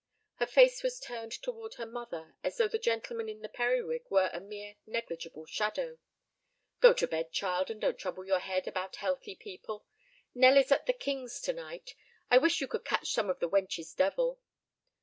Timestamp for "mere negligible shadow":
4.39-5.99